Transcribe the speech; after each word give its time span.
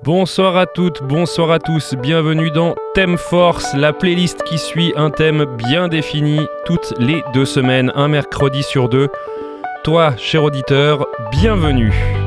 Bonsoir 0.00 0.56
à 0.56 0.66
toutes, 0.66 1.02
bonsoir 1.02 1.52
à 1.52 1.58
tous, 1.60 1.94
bienvenue 1.94 2.50
dans 2.50 2.74
Thème 2.94 3.16
Force, 3.16 3.72
la 3.74 3.92
playlist 3.92 4.42
qui 4.42 4.58
suit 4.58 4.92
un 4.96 5.10
thème 5.10 5.44
bien 5.44 5.86
défini 5.86 6.40
toutes 6.64 6.94
les 6.98 7.22
deux 7.34 7.44
semaines, 7.44 7.92
un 7.94 8.08
mercredi 8.08 8.64
sur 8.64 8.88
deux. 8.88 9.08
Toi, 9.84 10.16
cher 10.16 10.42
auditeur, 10.42 11.06
bienvenue. 11.30 12.21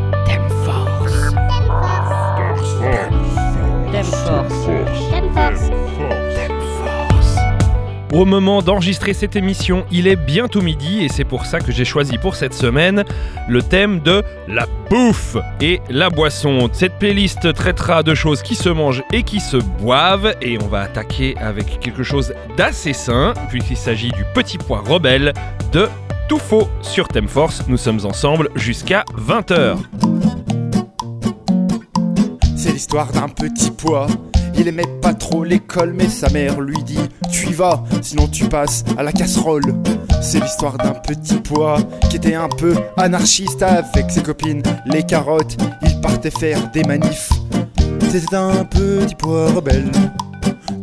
Au 8.16 8.24
moment 8.24 8.62
d'enregistrer 8.62 9.14
cette 9.14 9.36
émission, 9.36 9.86
il 9.92 10.08
est 10.08 10.16
bientôt 10.16 10.62
midi 10.62 11.04
et 11.04 11.10
c'est 11.10 11.26
pour 11.26 11.46
ça 11.46 11.60
que 11.60 11.74
j'ai 11.74 11.84
choisi 11.84 12.18
pour 12.18 12.36
cette 12.36 12.54
semaine 12.54 13.04
le 13.50 13.62
thème 13.62 14.00
de 14.00 14.24
la 14.48 14.68
bouffe 14.90 15.36
et 15.60 15.82
la 15.90 16.10
boisson. 16.10 16.70
Cette 16.72 16.98
playlist 16.98 17.54
traitera 17.54 18.04
de 18.04 18.16
choses 18.16 18.42
qui 18.42 18.56
se 18.56 18.70
mangent 18.70 19.04
et 19.12 19.24
qui 19.24 19.42
se 19.42 19.58
boivent 19.58 20.34
et 20.42 20.58
on 20.64 20.68
va 20.68 20.84
attaquer 20.84 21.36
avec 21.40 21.82
quelque 21.82 22.04
chose 22.04 22.34
d'assez 22.56 22.94
sain 22.94 23.34
puisqu'il 23.50 23.76
s'agit 23.76 24.12
du 24.12 24.24
petit 24.34 24.60
pois 24.60 24.80
rebelle 24.80 25.34
de 25.74 25.90
Tout 26.30 26.40
Faux 26.40 26.70
sur 26.82 27.10
Thème 27.10 27.28
Force. 27.28 27.64
Nous 27.68 27.76
sommes 27.76 28.06
ensemble 28.06 28.48
jusqu'à 28.56 29.04
20h. 29.28 29.76
C'est 32.56 32.72
l'histoire 32.72 33.12
d'un 33.12 33.28
petit 33.28 33.72
pois. 33.72 34.08
Il 34.58 34.68
aimait 34.68 34.84
pas 35.02 35.14
trop 35.14 35.44
l'école, 35.44 35.94
mais 35.94 36.08
sa 36.08 36.30
mère 36.30 36.62
lui 36.62 36.82
dit 36.84 37.00
Tu 37.32 37.48
y 37.48 37.54
vas, 37.54 37.84
sinon 38.02 38.28
tu 38.28 38.46
passes 38.46 38.84
à 38.98 39.04
la 39.04 39.12
casserole. 39.12 39.64
C'est 40.22 40.40
l'histoire 40.40 40.78
d'un 40.78 40.94
petit 40.94 41.36
pois 41.36 41.78
qui 42.10 42.18
était 42.18 42.36
un 42.36 42.50
peu 42.50 42.74
anarchiste 42.98 43.62
avec 43.64 44.10
ses 44.10 44.24
copines. 44.24 44.64
Les 44.86 45.04
carottes, 45.04 45.58
il 45.84 46.00
partait 46.02 46.32
faire 46.32 46.72
des 46.72 46.84
manifs. 46.84 47.30
C'était 48.10 48.36
un 48.36 48.64
petit 48.64 49.16
pois 49.16 49.52
rebelle 49.52 49.92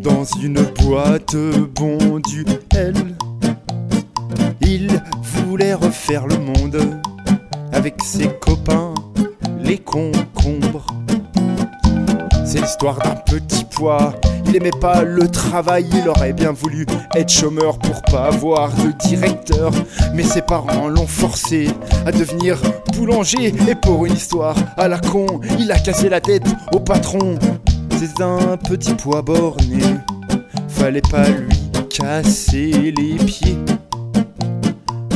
dans 0.03 0.25
une 0.41 0.63
boîte 0.81 1.37
bondue. 1.75 2.45
Elle, 2.77 2.95
il 4.61 5.01
voulait 5.23 5.75
refaire 5.75 6.27
le 6.27 6.39
monde 6.39 7.01
avec 7.73 7.95
ses 8.03 8.29
copains, 8.41 8.95
les 9.63 9.79
concombres. 9.79 10.87
C'est 12.53 12.61
l'histoire 12.61 12.99
d'un 12.99 13.15
petit 13.15 13.65
pois. 13.65 14.13
Il 14.45 14.55
aimait 14.55 14.79
pas 14.79 15.05
le 15.05 15.27
travail, 15.27 15.87
il 15.91 16.07
aurait 16.07 16.35
bien 16.35 16.53
voulu 16.53 16.85
être 17.15 17.33
chômeur 17.33 17.79
pour 17.79 18.03
pas 18.03 18.27
avoir 18.27 18.71
de 18.75 18.93
directeur. 19.09 19.73
Mais 20.13 20.23
ses 20.23 20.43
parents 20.43 20.87
l'ont 20.89 21.07
forcé 21.07 21.71
à 22.05 22.13
devenir 22.13 22.61
boulanger. 22.95 23.55
Et 23.67 23.75
pour 23.75 24.05
une 24.05 24.13
histoire 24.13 24.55
à 24.77 24.87
la 24.87 24.99
con, 24.99 25.41
il 25.59 25.73
a 25.73 25.79
cassé 25.79 26.11
la 26.11 26.21
tête 26.21 26.45
au 26.75 26.81
patron. 26.81 27.39
C'est 27.97 28.21
un 28.21 28.59
petit 28.59 28.93
pois 28.93 29.23
borné, 29.23 29.85
fallait 30.69 31.01
pas 31.01 31.31
lui 31.31 31.71
casser 31.89 32.93
les 32.95 33.15
pieds. 33.25 33.57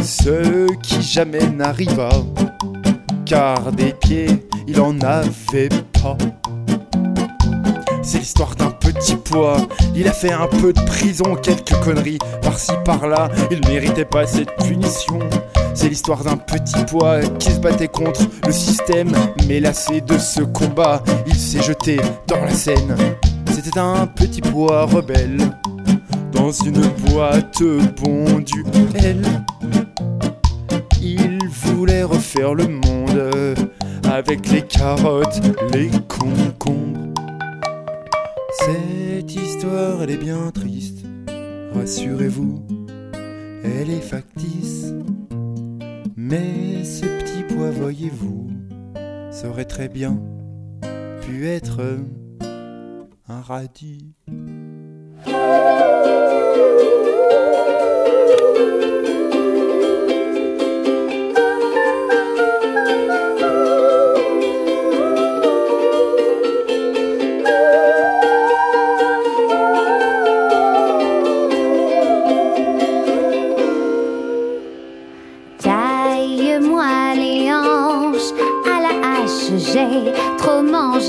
Ce 0.02 0.72
qui 0.84 1.02
jamais 1.02 1.46
n'arriva, 1.50 2.08
car 3.26 3.72
des 3.72 3.92
pieds 3.92 4.48
il 4.66 4.80
en 4.80 4.98
avait 5.02 5.68
pas. 6.02 6.16
C'est 8.06 8.18
l'histoire 8.18 8.54
d'un 8.54 8.70
petit 8.70 9.16
pois. 9.16 9.56
Il 9.96 10.06
a 10.06 10.12
fait 10.12 10.30
un 10.30 10.46
peu 10.46 10.72
de 10.72 10.80
prison, 10.82 11.34
quelques 11.34 11.74
conneries 11.80 12.20
par-ci 12.40 12.70
par-là. 12.84 13.28
Il 13.50 13.66
méritait 13.66 14.04
pas 14.04 14.24
cette 14.28 14.54
punition. 14.58 15.18
C'est 15.74 15.88
l'histoire 15.88 16.22
d'un 16.22 16.36
petit 16.36 16.76
pois 16.88 17.18
qui 17.40 17.50
se 17.50 17.58
battait 17.58 17.88
contre 17.88 18.20
le 18.46 18.52
système. 18.52 19.10
Mais 19.48 19.58
lassé 19.58 20.02
de 20.02 20.18
ce 20.18 20.42
combat, 20.42 21.02
il 21.26 21.34
s'est 21.34 21.60
jeté 21.60 21.96
dans 22.28 22.40
la 22.44 22.52
Seine. 22.52 22.96
C'était 23.52 23.76
un 23.76 24.06
petit 24.06 24.40
pois 24.40 24.84
rebelle 24.84 25.38
dans 26.30 26.52
une 26.52 26.86
boîte 27.08 27.60
bondue. 28.00 28.64
Elle, 28.94 29.26
il 31.02 31.40
voulait 31.50 32.04
refaire 32.04 32.54
le 32.54 32.68
monde 32.68 33.56
avec 34.08 34.48
les 34.52 34.62
carottes, 34.62 35.40
les 35.72 35.90
concombres. 36.06 37.25
Cette 38.58 39.34
histoire, 39.34 40.02
elle 40.02 40.10
est 40.10 40.16
bien 40.16 40.50
triste. 40.50 41.04
Rassurez-vous, 41.74 42.66
elle 43.62 43.90
est 43.90 44.00
factice. 44.00 44.92
Mais 46.16 46.84
ce 46.84 47.04
petit 47.04 47.54
pois, 47.54 47.70
voyez-vous, 47.70 48.48
ça 49.30 49.48
aurait 49.48 49.64
très 49.66 49.88
bien 49.88 50.20
pu 51.22 51.46
être 51.46 51.80
un 53.28 53.40
radis. 53.40 54.14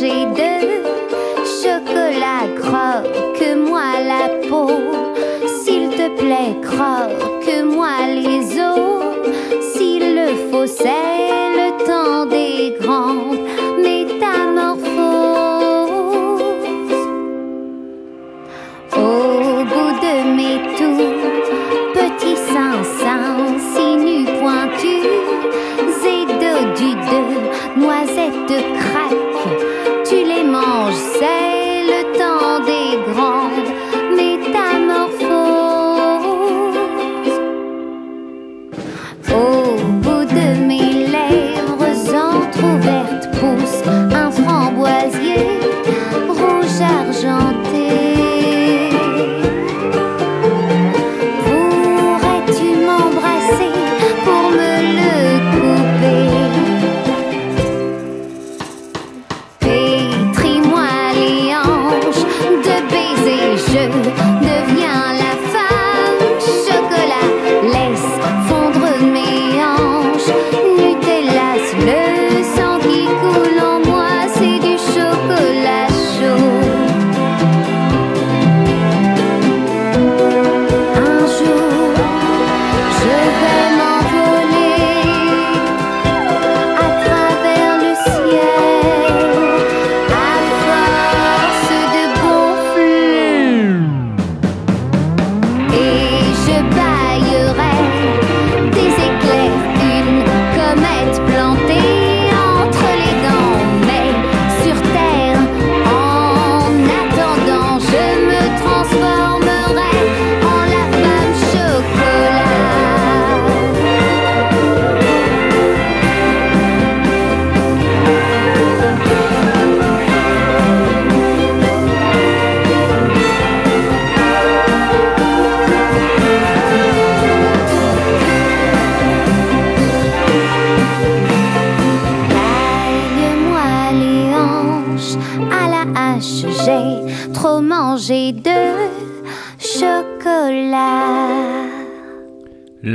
Mangé 0.01 0.25
de 0.25 0.83
chocolat. 1.61 2.45
Croque-moi 2.55 3.81
la 4.05 4.47
peau, 4.47 4.69
s'il 5.47 5.89
te 5.89 6.09
plaît, 6.17 6.55
croque-moi 6.61 7.89
les 8.13 8.59
os. 8.59 9.03
S'il 9.73 10.15
le 10.15 10.51
faut, 10.51 10.67
c'est 10.67 11.16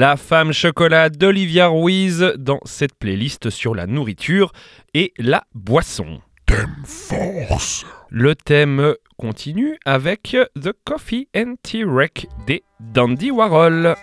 La 0.02 0.16
femme 0.16 0.50
chocolat 0.50 1.10
d'Olivia 1.10 1.68
Ruiz 1.68 2.32
dans 2.36 2.58
cette 2.64 2.96
playlist 2.96 3.50
sur 3.50 3.72
la 3.72 3.86
nourriture 3.86 4.50
et 4.94 5.14
la 5.16 5.44
boisson. 5.54 6.20
Thème 6.44 6.82
force. 6.84 7.86
Le 8.10 8.34
thème 8.34 8.96
continue 9.16 9.78
avec 9.84 10.36
The 10.60 10.72
Coffee 10.84 11.28
and 11.36 11.54
Tea 11.62 11.84
Wreck 11.84 12.26
des 12.48 12.64
Dandy 12.80 13.30
Warhol. 13.30 13.94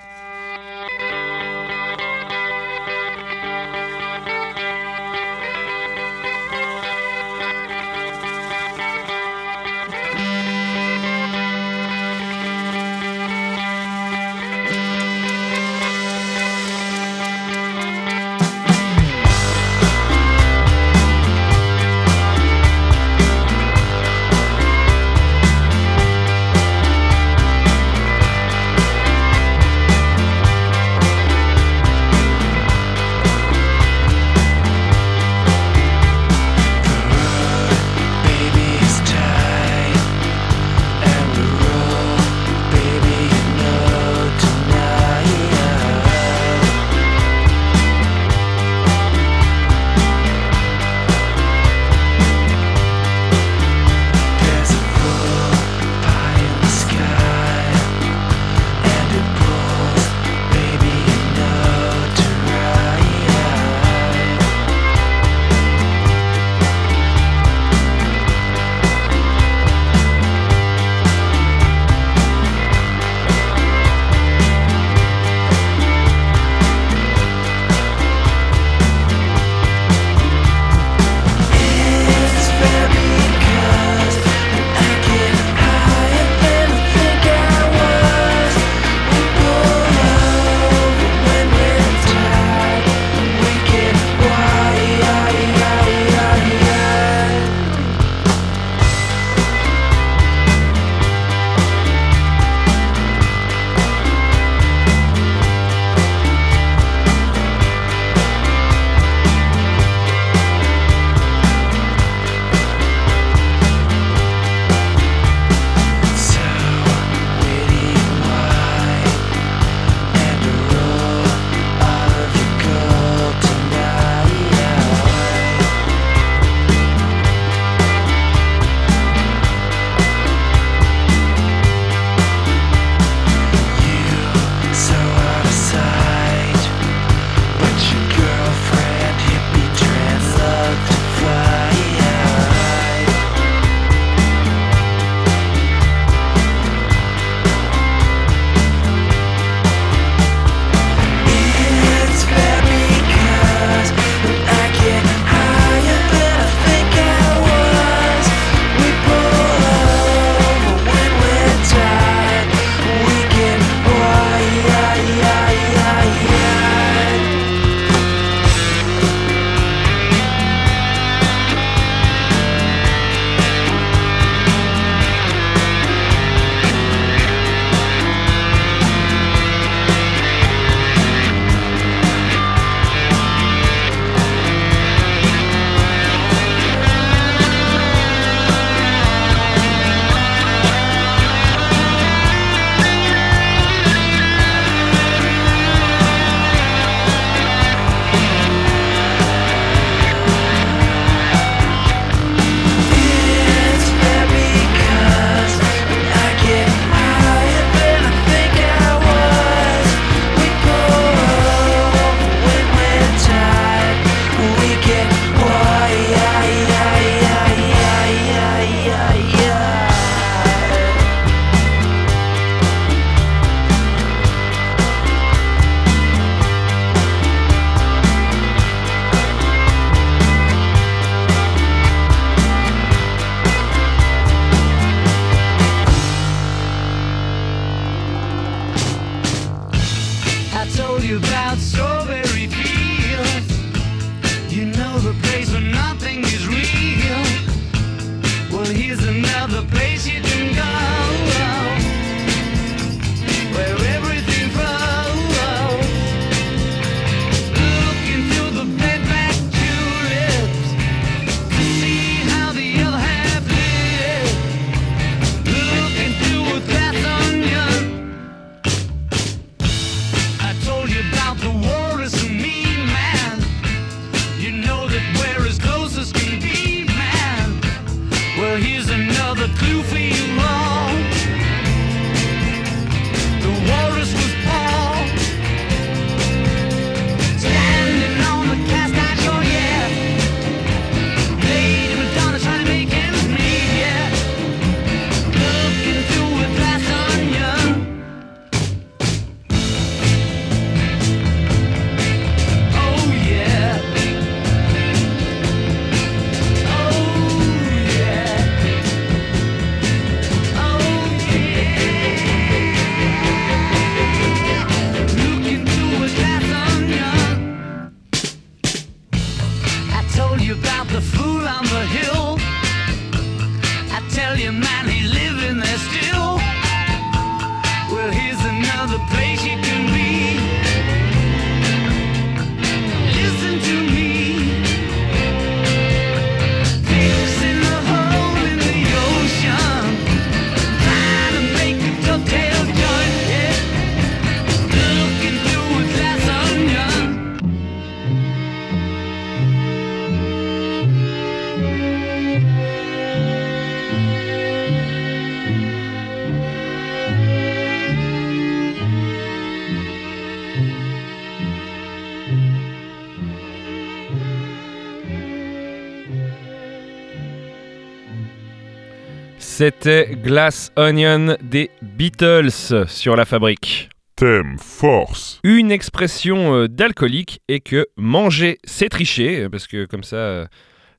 C'était 369.60 370.16
Glass 370.16 370.72
Onion 370.78 371.36
des 371.42 371.70
Beatles 371.82 372.88
sur 372.88 373.18
la 373.18 373.25
fabrique. 373.25 373.89
Thème 374.16 374.58
force. 374.58 375.42
Une 375.44 375.70
expression 375.70 376.56
euh, 376.56 376.70
d'alcoolique 376.70 377.42
est 377.50 377.60
que 377.60 377.86
manger 377.98 378.58
c'est 378.63 378.88
tricher, 378.88 379.50
parce 379.50 379.68
que 379.68 379.84
comme 379.84 380.04
ça 380.04 380.16
euh, 380.16 380.46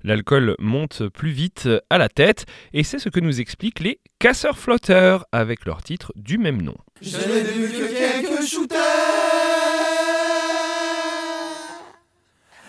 l'alcool 0.05 0.57
monte 0.59 1.09
plus 1.09 1.31
vite 1.31 1.71
à 1.89 1.97
la 1.97 2.11
tête, 2.11 2.45
et 2.75 2.83
c'est 2.83 2.99
ce 2.99 3.09
que 3.09 3.21
nous 3.21 3.41
expliquent 3.41 3.81
les 3.81 3.99
casseurs 4.19 4.59
flotteurs 4.59 5.25
avec 5.33 5.65
leur 5.65 5.83
titre 5.83 6.13
du 6.15 6.37
même 6.37 6.61
nom. 6.61 6.77
Je 7.01 7.17
n'ai 7.17 7.41
vu 7.41 7.67
que 7.67 7.89
quelques 7.89 8.47
shooters 8.47 8.77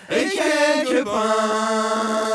et 0.10 0.30
quelques 0.30 1.04
pinces. 1.04 2.31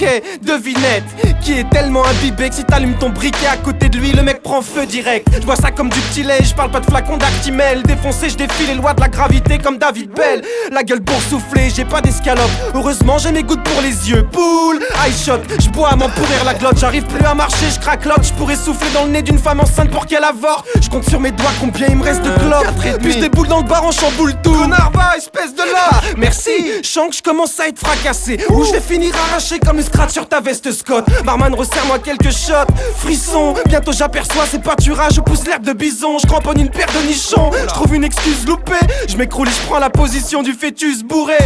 Ok, 0.00 0.22
devinette, 0.42 1.02
qui 1.48 1.60
est 1.60 1.70
tellement 1.70 2.04
imbibé 2.04 2.50
que 2.50 2.56
si 2.56 2.64
t'allumes 2.64 2.98
ton 2.98 3.08
briquet 3.08 3.46
à 3.50 3.56
côté 3.56 3.88
de 3.88 3.96
lui, 3.96 4.12
le 4.12 4.22
mec 4.22 4.42
prend 4.42 4.60
feu 4.60 4.84
direct. 4.84 5.28
Je 5.32 5.46
vois 5.46 5.56
ça 5.56 5.70
comme 5.70 5.88
du 5.88 5.98
petit 5.98 6.22
lait, 6.22 6.40
je 6.42 6.54
parle 6.54 6.70
pas 6.70 6.80
de 6.80 6.84
flacon 6.84 7.16
d'actimel. 7.16 7.82
Défoncé, 7.84 8.28
je 8.28 8.36
défie 8.36 8.66
les 8.66 8.74
lois 8.74 8.92
de 8.92 9.00
la 9.00 9.08
gravité 9.08 9.56
comme 9.56 9.78
David 9.78 10.10
Bell. 10.10 10.42
La 10.70 10.82
gueule 10.82 11.00
boursouflée, 11.00 11.70
j'ai 11.74 11.86
pas 11.86 12.02
d'escalope. 12.02 12.50
Heureusement, 12.74 13.16
j'ai 13.16 13.32
mes 13.32 13.44
gouttes 13.44 13.62
pour 13.62 13.80
les 13.80 14.10
yeux. 14.10 14.26
Poule, 14.30 14.80
eye 15.06 15.12
shot, 15.12 15.40
je 15.58 15.70
bois 15.70 15.88
à 15.92 15.96
m'en 15.96 16.10
pourrir 16.10 16.44
la 16.44 16.52
glotte. 16.52 16.76
J'arrive 16.78 17.04
plus 17.04 17.24
à 17.24 17.34
marcher, 17.34 17.70
je 17.74 17.80
craquelote. 17.80 18.24
Je 18.24 18.32
pourrais 18.34 18.56
souffler 18.56 18.90
dans 18.92 19.06
le 19.06 19.12
nez 19.12 19.22
d'une 19.22 19.38
femme 19.38 19.60
enceinte 19.60 19.90
pour 19.90 20.04
qu'elle 20.04 20.24
avorte. 20.24 20.66
Je 20.82 20.90
compte 20.90 21.08
sur 21.08 21.18
mes 21.18 21.30
doigts 21.30 21.52
combien 21.60 21.86
il 21.88 21.96
me 21.96 22.04
reste 22.04 22.24
de 22.24 22.30
clopes. 22.30 23.00
Puis 23.00 23.12
je 23.12 23.20
déboule 23.20 23.48
dans 23.48 23.62
le 23.62 23.66
bar 23.66 23.86
en 23.86 23.90
chamboule 23.90 24.34
tout. 24.42 24.52
Connard, 24.52 24.90
va, 24.92 25.16
espèce 25.16 25.54
de 25.54 25.62
là. 25.62 26.02
Merci, 26.18 26.50
je 26.82 26.88
sens 26.88 27.08
que 27.08 27.16
je 27.16 27.22
commence 27.22 27.58
à 27.58 27.68
être 27.68 27.78
fracassé. 27.78 28.38
Ou 28.50 28.64
je 28.64 28.72
vais 28.72 28.80
finir 28.82 29.14
arraché 29.30 29.58
comme 29.58 29.78
le 29.78 29.82
scratch 29.82 30.12
sur 30.12 30.28
ta 30.28 30.42
veste 30.42 30.70
Scott. 30.72 31.06
Barman, 31.38 31.54
resserre-moi 31.54 31.98
quelques 31.98 32.30
shots. 32.30 32.72
Frisson, 32.96 33.54
bientôt 33.66 33.92
j'aperçois 33.92 34.46
ces 34.46 34.58
pâturages. 34.58 35.14
Je 35.14 35.20
pousse 35.20 35.46
l'herbe 35.46 35.64
de 35.64 35.72
bison, 35.72 36.18
je 36.18 36.26
cramponne 36.26 36.60
une 36.60 36.70
paire 36.70 36.88
de 36.88 37.06
nichons. 37.06 37.50
Je 37.60 37.66
trouve 37.66 37.94
une 37.94 38.04
excuse 38.04 38.46
loupée. 38.46 38.72
Je 39.08 39.16
m'écroule 39.16 39.48
et 39.48 39.52
je 39.52 39.66
prends 39.66 39.78
la 39.78 39.90
position 39.90 40.42
du 40.42 40.52
fœtus 40.52 41.02
bourré. 41.02 41.38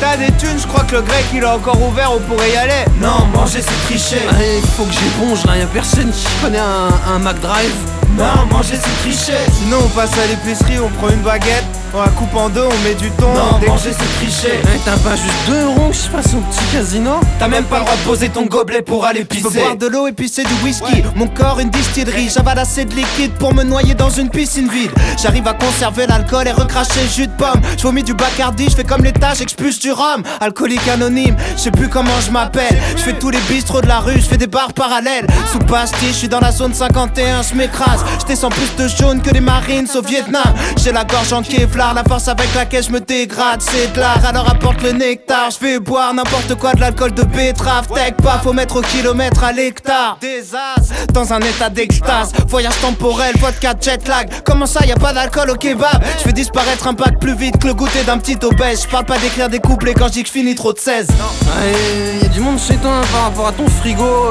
T'as 0.00 0.16
des 0.16 0.32
thunes, 0.38 0.58
je 0.58 0.66
crois 0.66 0.84
que 0.84 0.96
le 0.96 1.02
grec 1.02 1.24
il 1.32 1.42
est 1.42 1.46
encore 1.46 1.80
ouvert, 1.80 2.12
on 2.12 2.20
pourrait 2.20 2.50
y 2.50 2.56
aller. 2.56 2.84
Non, 3.00 3.26
manger 3.32 3.60
c'est 3.62 3.88
tricher. 3.88 4.22
Allez, 4.30 4.60
faut 4.76 4.84
que 4.84 4.92
j'éponge 4.92 5.44
là, 5.46 5.56
y'a 5.56 5.66
personne 5.66 6.10
qui 6.10 6.26
connaît 6.42 6.58
un, 6.58 7.14
un 7.14 7.18
McDrive. 7.20 7.72
Non, 8.16 8.46
manger 8.50 8.78
c'est 8.80 9.02
tricher. 9.02 9.38
Sinon, 9.58 9.78
on 9.84 9.88
passe 9.88 10.12
à 10.12 10.26
l'épicerie, 10.28 10.78
on 10.78 10.88
prend 10.88 11.08
une 11.08 11.22
baguette, 11.22 11.64
on 11.92 12.00
la 12.00 12.08
coupe 12.08 12.34
en 12.36 12.48
deux, 12.48 12.62
on 12.62 12.84
met 12.88 12.94
du 12.94 13.10
thon. 13.12 13.32
Non, 13.34 13.58
des- 13.58 13.66
manger 13.66 13.90
c'est 13.92 14.24
tricher. 14.24 14.60
Eh, 14.62 14.78
T'as 14.84 14.96
pas 14.98 15.16
juste 15.16 15.34
2 15.48 15.62
euros 15.64 15.88
que 15.90 15.96
je 15.96 16.08
passe 16.10 16.32
au 16.34 16.38
petit 16.38 16.64
casino 16.72 17.20
T'as 17.38 17.48
même 17.48 17.64
pas 17.64 17.78
le 17.78 17.84
droit 17.84 17.96
de 17.96 18.00
poser 18.02 18.28
ton 18.28 18.46
gobelet 18.46 18.82
pour 18.82 19.04
aller 19.04 19.20
Je 19.20 19.24
peux 19.26 19.48
pisser. 19.48 19.58
boire 19.60 19.76
de 19.76 19.86
l'eau 19.88 20.06
et 20.06 20.12
pisser 20.12 20.44
du 20.44 20.54
whisky. 20.64 21.02
Mon 21.16 21.26
corps 21.26 21.58
une 21.60 21.70
distillerie. 21.70 22.28
J'avale 22.32 22.58
assez 22.60 22.84
de 22.84 22.94
liquide 22.94 23.32
pour 23.34 23.52
me 23.54 23.62
noyer 23.64 23.94
dans 23.94 24.10
une 24.10 24.28
piscine 24.30 24.68
vide. 24.68 24.90
J'arrive 25.20 25.46
à 25.48 25.54
conserver 25.54 26.06
l'alcool 26.06 26.46
et 26.46 26.52
recracher 26.52 27.00
le 27.02 27.08
jus 27.08 27.26
de 27.26 27.32
pomme. 27.32 27.60
Je 27.76 27.82
vomis 27.82 28.02
du 28.04 28.14
bacardi, 28.14 28.66
je 28.70 28.76
fais 28.76 28.84
comme 28.84 29.02
les 29.02 29.12
tâches, 29.12 29.38
j'expulse 29.38 29.78
du 29.80 29.90
rhum. 29.92 30.22
Alcoolique 30.40 30.86
anonyme, 30.88 31.36
je 31.56 31.62
sais 31.62 31.70
plus 31.70 31.88
comment 31.88 32.20
je 32.24 32.30
m'appelle. 32.30 32.80
Je 32.96 33.02
fais 33.02 33.14
tous 33.14 33.30
les 33.30 33.40
bistrots 33.48 33.80
de 33.80 33.88
la 33.88 33.98
rue, 34.00 34.14
je 34.16 34.26
fais 34.28 34.36
des 34.36 34.46
bars 34.46 34.72
parallèles. 34.72 35.26
Sous 35.52 35.58
pastille, 35.58 36.08
je 36.10 36.14
suis 36.18 36.28
dans 36.28 36.40
la 36.40 36.52
zone 36.52 36.74
51, 36.74 37.42
je 37.42 37.54
m'écrase. 37.56 37.93
Je 38.20 38.26
descends 38.26 38.48
plus 38.50 38.74
de 38.76 38.88
jaune 38.88 39.20
que 39.22 39.30
les 39.30 39.40
marines 39.40 39.86
au 39.94 40.02
Vietnam. 40.02 40.42
J'ai 40.82 40.92
la 40.92 41.04
gorge 41.04 41.32
en 41.32 41.42
Kevlar, 41.42 41.94
la 41.94 42.04
force 42.04 42.28
avec 42.28 42.52
laquelle 42.54 42.84
je 42.84 42.90
me 42.90 43.00
dégrade, 43.00 43.60
c'est 43.62 43.92
de 43.92 44.00
l'art. 44.00 44.24
Alors 44.24 44.48
apporte 44.48 44.82
le 44.82 44.92
nectar, 44.92 45.50
je 45.50 45.64
vais 45.64 45.78
boire 45.78 46.12
n'importe 46.14 46.54
quoi 46.56 46.72
de 46.74 46.80
l'alcool 46.80 47.12
de 47.12 47.22
betterave. 47.22 47.86
Tech 47.94 48.14
pas, 48.22 48.40
faut 48.42 48.52
mettre 48.52 48.76
au 48.76 48.82
kilomètre 48.82 49.44
à 49.44 49.52
l'hectare. 49.52 50.18
Des 50.20 50.54
as 50.54 51.12
dans 51.12 51.32
un 51.32 51.40
état 51.40 51.68
d'extase. 51.70 52.32
Voyage 52.48 52.78
temporel, 52.80 53.34
vodka 53.38 53.74
jet 53.80 54.06
lag. 54.08 54.28
Comment 54.44 54.66
ça, 54.66 54.84
y 54.86 54.92
a 54.92 54.96
pas 54.96 55.12
d'alcool 55.12 55.50
au 55.50 55.54
kebab? 55.54 56.02
Je 56.18 56.22
fais 56.24 56.32
disparaître 56.32 56.86
un 56.86 56.94
pack 56.94 57.18
plus 57.20 57.34
vite 57.34 57.58
que 57.58 57.66
le 57.68 57.74
goûter 57.74 58.02
d'un 58.04 58.18
petit 58.18 58.38
obèse. 58.44 58.82
Je 58.84 58.88
parle 58.88 59.04
pas 59.04 59.18
d'écrire 59.18 59.48
des 59.48 59.60
couplets 59.60 59.94
quand 59.94 60.08
je 60.08 60.12
dis 60.14 60.22
que 60.24 60.30
finis 60.30 60.54
trop 60.54 60.72
de 60.72 60.78
16. 60.78 61.06
Ouais, 61.08 62.22
y 62.22 62.24
a 62.24 62.28
du 62.28 62.40
monde 62.40 62.58
chez 62.58 62.76
toi 62.76 63.00
par 63.12 63.24
rapport 63.24 63.48
à 63.48 63.52
ton 63.52 63.66
frigo. 63.68 64.04
euh. 64.04 64.30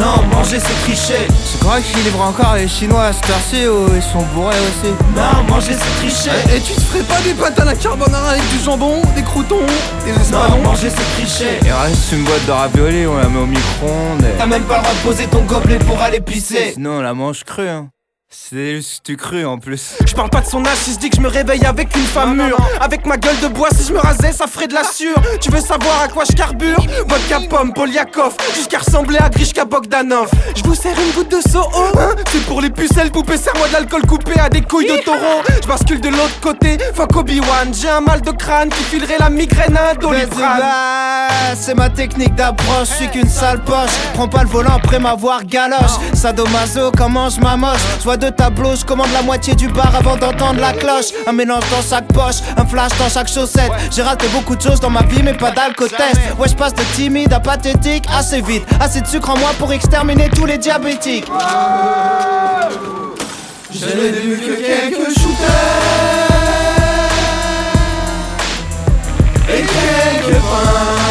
Non, 0.00 0.22
manger 0.36 0.58
c'est 0.60 0.82
tricher. 0.84 1.26
C'est 1.44 1.60
correct 1.60 1.84
qu'ils 1.92 2.04
livrent 2.04 2.22
encore 2.22 2.54
les 2.54 2.68
Chinois 2.68 2.87
à 2.96 3.12
cette 3.12 3.24
ils 3.52 4.02
sont 4.02 4.24
bourrés 4.34 4.56
aussi. 4.56 4.92
Non, 5.14 5.42
manger 5.48 5.72
c'est 5.72 6.00
tricher. 6.00 6.30
Et 6.54 6.60
tu 6.60 6.72
te 6.74 6.80
ferais 6.80 7.04
pas 7.04 7.20
des 7.22 7.34
pâtes 7.34 7.58
à 7.58 7.64
la 7.64 7.74
carbonara 7.74 8.30
avec 8.30 8.48
du 8.50 8.58
jambon, 8.64 9.02
des 9.14 9.22
croutons, 9.22 9.66
des 10.04 10.12
Non, 10.12 10.20
espadons 10.20 10.62
manger 10.62 10.90
c'est 10.90 11.20
tricher. 11.20 11.58
Il 11.62 11.72
reste 11.72 12.12
une 12.12 12.24
boîte 12.24 12.46
de 12.46 12.52
ravioli, 12.52 13.06
on 13.06 13.16
la 13.16 13.28
met 13.28 13.38
au 13.38 13.46
micro-ondes. 13.46 14.26
T'as 14.38 14.46
même 14.46 14.62
pas 14.62 14.78
le 14.78 14.82
droit 14.82 14.94
de 14.94 15.08
poser 15.08 15.26
ton 15.26 15.42
gobelet 15.42 15.78
pour 15.78 16.00
aller 16.00 16.20
pisser. 16.20 16.72
Sinon 16.74 16.98
on 16.98 17.00
la 17.02 17.14
mange 17.14 17.44
crue, 17.44 17.68
hein. 17.68 17.88
C'est 18.30 18.76
juste 18.76 19.06
du 19.06 19.16
cru 19.16 19.46
en 19.46 19.56
plus. 19.56 19.94
Je 20.06 20.12
parle 20.12 20.28
pas 20.28 20.42
de 20.42 20.46
son 20.46 20.62
âge 20.66 20.76
si 20.76 20.92
je 20.92 20.98
dis 20.98 21.08
que 21.08 21.16
je 21.16 21.22
me 21.22 21.28
réveille 21.28 21.64
avec 21.64 21.96
une 21.96 22.04
femme 22.04 22.36
mûre. 22.36 22.58
Avec 22.78 23.06
ma 23.06 23.16
gueule 23.16 23.38
de 23.40 23.48
bois, 23.48 23.70
si 23.74 23.88
je 23.88 23.92
me 23.94 23.98
rasais, 23.98 24.32
ça 24.32 24.46
ferait 24.46 24.66
de 24.66 24.74
la 24.74 24.84
sûre. 24.84 25.16
Tu 25.40 25.50
veux 25.50 25.62
savoir 25.62 26.02
à 26.02 26.08
quoi 26.08 26.24
je 26.30 26.36
carbure? 26.36 26.76
Vodka 27.08 27.40
pomme, 27.48 27.72
Poliakov, 27.72 28.36
jusqu'à 28.54 28.80
ressembler 28.80 29.16
à 29.16 29.30
Grishka 29.30 29.64
Bogdanov. 29.64 30.28
Je 30.54 30.62
vous 30.62 30.74
sers 30.74 30.94
une 31.00 31.10
goutte 31.12 31.30
de 31.30 31.40
Soho 31.40 31.72
hein? 31.98 32.10
C'est 32.30 32.44
pour 32.44 32.60
les 32.60 32.68
pucelles, 32.68 33.10
poupées, 33.10 33.38
serre-moi 33.38 33.68
de 33.68 33.72
l'alcool 33.72 34.04
coupé 34.04 34.38
à 34.38 34.50
des 34.50 34.60
couilles 34.60 34.88
de 34.88 35.02
taureau. 35.02 35.42
Je 35.62 35.66
bascule 35.66 36.02
de 36.02 36.10
l'autre 36.10 36.38
côté, 36.42 36.76
fuck 36.94 37.16
Obi-Wan. 37.16 37.72
J'ai 37.72 37.88
un 37.88 38.02
mal 38.02 38.20
de 38.20 38.32
crâne 38.32 38.68
qui 38.68 38.82
filerait 38.84 39.18
la 39.18 39.30
migraine 39.30 39.74
à 39.74 39.92
un 39.92 39.94
doliprane. 39.94 40.62
C'est 41.56 41.74
ma 41.74 41.88
technique 41.88 42.34
d'approche, 42.34 42.88
je 42.90 42.94
suis 42.94 43.08
qu'une 43.08 43.28
sale 43.28 43.64
poche. 43.64 43.90
Prends 44.12 44.28
pas 44.28 44.42
le 44.42 44.50
volant 44.50 44.76
après 44.76 44.98
m'avoir 44.98 45.44
galoche. 45.44 45.96
Sadomaso, 46.12 46.92
comment 46.92 47.30
je 47.30 47.40
m'amoche? 47.40 47.80
Deux 48.18 48.32
tableaux, 48.32 48.74
je 48.74 48.84
commande 48.84 49.12
la 49.12 49.22
moitié 49.22 49.54
du 49.54 49.68
bar 49.68 49.94
avant 49.94 50.16
d'entendre 50.16 50.60
la 50.60 50.72
cloche. 50.72 51.12
Un 51.28 51.32
mélange 51.32 51.62
dans 51.70 51.82
chaque 51.88 52.08
poche, 52.08 52.36
un 52.56 52.66
flash 52.66 52.90
dans 52.98 53.08
chaque 53.08 53.28
chaussette. 53.28 53.70
J'ai 53.92 54.02
raté 54.02 54.26
beaucoup 54.28 54.56
de 54.56 54.60
choses 54.60 54.80
dans 54.80 54.90
ma 54.90 55.02
vie, 55.02 55.22
mais 55.22 55.34
pas 55.34 55.52
d'alcotest. 55.52 56.16
Ouais, 56.36 56.48
je 56.48 56.54
passe 56.56 56.74
de 56.74 56.82
timide 56.96 57.32
à 57.32 57.38
pathétique 57.38 58.06
assez 58.12 58.40
vite. 58.40 58.64
Assez 58.80 59.02
de 59.02 59.06
sucre 59.06 59.30
en 59.30 59.38
moi 59.38 59.50
pour 59.58 59.72
exterminer 59.72 60.28
tous 60.30 60.46
les 60.46 60.58
diabétiques. 60.58 61.26
Je 63.72 63.86
n'ai 63.86 64.10
vu 64.10 64.36
que 64.36 64.54
quelques 64.56 65.10
shooters 65.16 65.48
et 69.48 69.62
quelques 69.62 70.40
pains. 70.40 71.07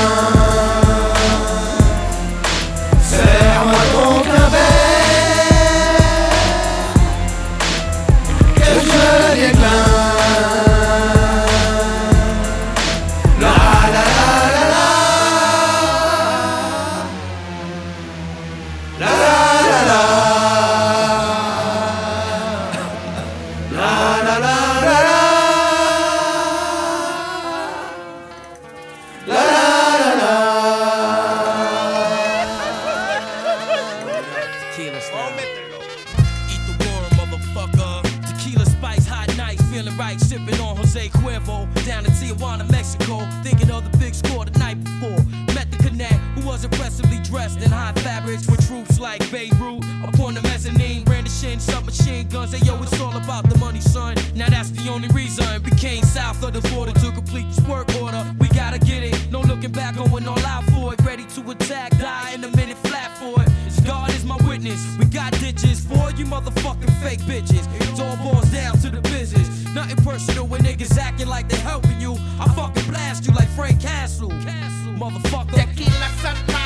machine 51.98 52.28
guns. 52.28 52.54
Hey, 52.54 52.66
yo, 52.66 52.82
it's 52.82 53.00
all 53.00 53.16
about 53.16 53.50
the 53.50 53.58
money, 53.58 53.82
son. 53.82 54.16
Now 54.36 54.50
that's 54.50 54.70
the 54.72 54.90
only 54.90 55.08
reason. 55.10 55.46
we 55.64 55.72
came 55.72 56.04
south 56.04 56.44
of 56.44 56.54
the 56.54 56.62
border 56.70 56.92
to 56.94 57.12
complete 57.12 57.48
this 57.48 57.60
work 57.68 57.88
order. 58.02 58.24
We 58.40 58.48
gotta 58.50 58.80
get 58.80 59.04
it. 59.04 59.32
No 59.32 59.42
looking 59.42 59.72
back, 59.72 59.96
going 59.96 60.28
all 60.28 60.40
out 60.40 60.64
for 60.66 60.94
it. 60.94 61.02
Ready 61.02 61.26
to 61.36 61.52
attack, 61.52 61.98
die 61.98 62.32
in 62.34 62.44
a 62.44 62.50
minute 62.56 62.78
flat 62.78 63.18
for 63.18 63.42
it. 63.42 63.50
God 63.86 64.10
is 64.12 64.26
my 64.26 64.38
witness. 64.48 64.82
We 65.00 65.06
got 65.06 65.32
ditches 65.40 65.80
for 65.86 66.12
you 66.18 66.26
motherfucking 66.26 66.94
fake 67.02 67.22
bitches. 67.22 67.66
It 67.80 68.00
all 68.00 68.18
boils 68.18 68.52
down 68.52 68.78
to 68.80 68.90
the 68.90 69.02
business. 69.02 69.48
Nothing 69.74 70.04
personal 70.04 70.48
when 70.48 70.62
niggas 70.62 70.98
acting 70.98 71.28
like 71.28 71.48
they're 71.50 71.68
helping 71.74 72.00
you. 72.02 72.14
I 72.40 72.46
fucking 72.56 72.90
blast 72.90 73.26
you 73.28 73.34
like 73.34 73.50
Frank 73.50 73.82
Castle. 73.82 74.30
Castle. 74.30 74.94
Motherfucker. 74.94 76.57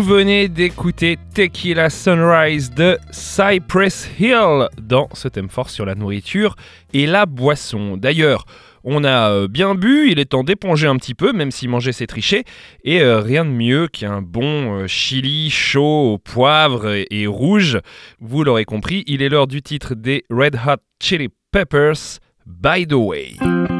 Venez 0.00 0.48
d'écouter 0.48 1.18
Tequila 1.34 1.90
Sunrise 1.90 2.70
de 2.70 2.98
Cypress 3.10 4.08
Hill 4.18 4.68
dans 4.80 5.08
ce 5.12 5.28
thème 5.28 5.50
fort 5.50 5.68
sur 5.68 5.84
la 5.84 5.94
nourriture 5.94 6.56
et 6.94 7.06
la 7.06 7.26
boisson. 7.26 7.98
D'ailleurs, 7.98 8.46
on 8.82 9.04
a 9.04 9.30
euh, 9.30 9.48
bien 9.48 9.74
bu, 9.74 10.10
il 10.10 10.18
est 10.18 10.30
temps 10.30 10.42
d'éponger 10.42 10.86
un 10.86 10.96
petit 10.96 11.14
peu, 11.14 11.32
même 11.32 11.50
si 11.50 11.68
manger 11.68 11.92
c'est 11.92 12.06
tricher. 12.06 12.44
Et 12.82 13.02
euh, 13.02 13.20
rien 13.20 13.44
de 13.44 13.50
mieux 13.50 13.88
qu'un 13.88 14.22
bon 14.22 14.80
euh, 14.80 14.86
chili 14.86 15.50
chaud 15.50 16.14
au 16.14 16.18
poivre 16.18 16.88
et, 16.94 17.06
et 17.10 17.26
rouge. 17.26 17.78
Vous 18.20 18.42
l'aurez 18.42 18.64
compris, 18.64 19.04
il 19.06 19.20
est 19.20 19.28
l'heure 19.28 19.48
du 19.48 19.60
titre 19.60 19.94
des 19.94 20.24
Red 20.30 20.58
Hot 20.66 20.82
Chili 20.98 21.28
Peppers, 21.52 22.20
By 22.46 22.86
the 22.86 22.94
Way. 22.94 23.79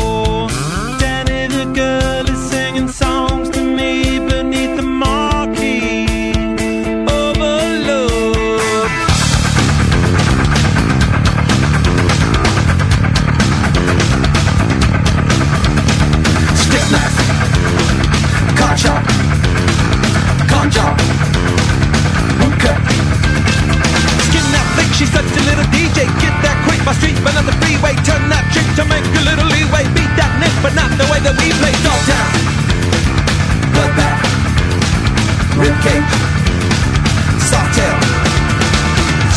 my 26.91 26.97
street, 26.99 27.15
but 27.23 27.33
not 27.33 27.45
the 27.45 27.55
freeway. 27.63 27.95
Turn 28.03 28.27
that 28.27 28.43
trick 28.51 28.67
to 28.75 28.83
make 28.91 29.05
a 29.15 29.23
little 29.23 29.47
leeway. 29.47 29.87
Beat 29.95 30.11
that 30.19 30.31
nick, 30.43 30.51
but 30.59 30.75
not 30.75 30.91
the 30.99 31.07
way 31.07 31.19
that 31.23 31.35
we 31.39 31.47
play. 31.59 31.71
Dog 31.87 32.01
down, 32.03 32.31
bloodbath, 33.71 34.19
ribcage, 35.55 36.11
sawtail. 37.47 37.95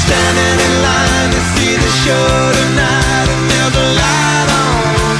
Standing 0.03 0.57
in 0.67 0.75
line 0.83 1.31
to 1.31 1.43
see 1.55 1.75
the 1.79 1.93
show 2.03 2.27
tonight, 2.59 3.27
and 3.31 3.45
there's 3.47 3.77
a 3.79 3.89
light 4.03 4.49
on, 4.51 5.15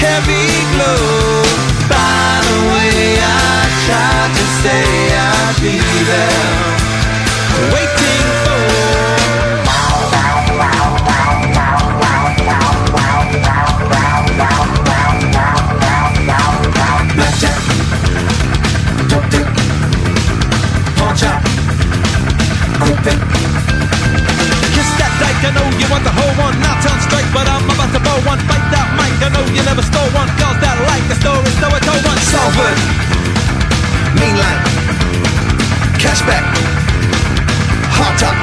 heavy 0.00 0.48
glow. 0.72 1.44
By 1.92 2.40
the 2.48 2.58
way, 2.72 3.20
I 3.20 3.68
tried 3.84 4.32
to 4.32 4.44
say 4.64 4.84
I'd 5.12 5.56
be 5.60 5.76
there. 6.08 6.69
But 27.34 27.46
I'm 27.46 27.64
about 27.64 27.90
to 27.94 28.00
blow 28.00 28.18
one, 28.26 28.40
Fight 28.48 28.64
that 28.74 28.88
mic 28.98 29.14
I 29.22 29.28
know 29.34 29.44
you 29.54 29.62
never 29.62 29.82
stole 29.82 30.10
one, 30.16 30.28
girls 30.40 30.58
that 30.64 30.76
like 30.90 31.04
the 31.10 31.16
story 31.22 31.50
So 31.62 31.66
I 31.70 31.80
told 31.82 32.02
one 32.02 32.20
Salford 32.26 32.78
Mean 34.18 34.36
Cashback 36.02 36.70
Hot 38.02 38.18
top. 38.18 38.36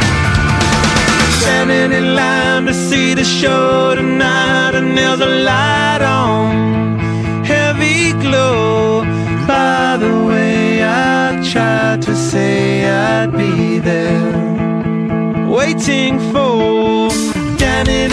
Standing 1.41 1.91
in 1.91 2.13
line 2.13 2.65
to 2.67 2.73
see 2.73 3.15
the 3.15 3.23
show 3.23 3.95
tonight. 3.95 4.75
And 4.75 4.95
there's 4.97 5.19
a 5.19 5.31
light 5.49 6.01
on. 6.01 6.99
Heavy 7.43 8.13
glow. 8.23 9.03
By 9.47 9.97
the 9.97 10.13
way, 10.29 10.83
I 10.83 11.41
tried 11.51 12.03
to 12.03 12.15
say 12.15 12.85
I'd 12.85 13.31
be 13.31 13.79
there. 13.79 15.47
Waiting 15.47 16.19
for 16.31 16.76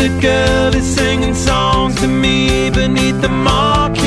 girl 0.08 0.74
is 0.74 0.84
singing 0.84 1.34
songs 1.34 1.94
to 2.00 2.08
me 2.08 2.70
beneath 2.70 3.20
the 3.22 3.28
marquee. 3.28 4.03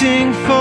waiting 0.00 0.32
for 0.46 0.57